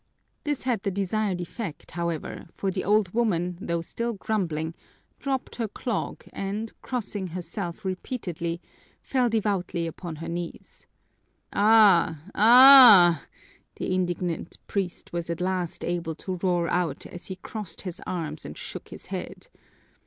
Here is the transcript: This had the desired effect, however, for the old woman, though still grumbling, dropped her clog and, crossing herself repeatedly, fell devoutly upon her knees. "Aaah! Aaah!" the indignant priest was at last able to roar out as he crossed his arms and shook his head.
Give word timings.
This 0.45 0.63
had 0.63 0.81
the 0.81 0.89
desired 0.89 1.41
effect, 1.41 1.91
however, 1.91 2.47
for 2.57 2.71
the 2.71 2.83
old 2.83 3.13
woman, 3.13 3.59
though 3.61 3.83
still 3.83 4.13
grumbling, 4.13 4.73
dropped 5.19 5.57
her 5.57 5.67
clog 5.67 6.23
and, 6.33 6.73
crossing 6.81 7.27
herself 7.27 7.85
repeatedly, 7.85 8.59
fell 9.03 9.29
devoutly 9.29 9.85
upon 9.85 10.15
her 10.15 10.27
knees. 10.27 10.87
"Aaah! 11.53 12.17
Aaah!" 12.33 13.21
the 13.75 13.93
indignant 13.93 14.57
priest 14.65 15.13
was 15.13 15.29
at 15.29 15.39
last 15.39 15.85
able 15.85 16.15
to 16.15 16.39
roar 16.41 16.67
out 16.67 17.05
as 17.05 17.27
he 17.27 17.35
crossed 17.35 17.81
his 17.81 18.01
arms 18.07 18.43
and 18.43 18.57
shook 18.57 18.87
his 18.89 19.05
head. 19.05 19.49